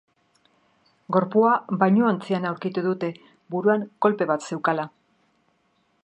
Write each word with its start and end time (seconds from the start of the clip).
Gorpua 1.17 1.51
bainuointzian 1.83 2.47
aurkitu 2.51 2.83
dute, 2.87 3.09
buruan 3.55 3.83
kolpe 4.07 4.29
bat 4.31 4.47
zeukala. 4.49 4.87